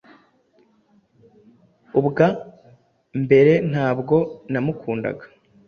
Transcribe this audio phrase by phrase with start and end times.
[1.99, 2.27] Ubwa
[3.19, 4.15] mberentabwo
[4.51, 5.25] namukundaga